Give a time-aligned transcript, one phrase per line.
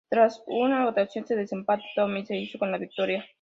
[0.09, 3.23] Tras una nueva votación de desempate, "Tommy" se hizo con la victoria.